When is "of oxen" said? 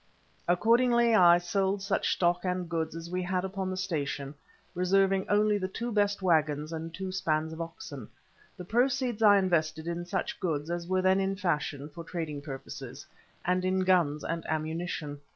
7.53-8.07